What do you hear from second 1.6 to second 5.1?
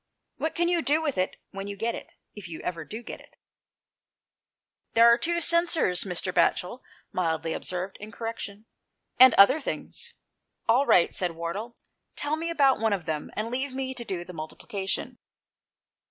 you get it, if you ever do get it?" "There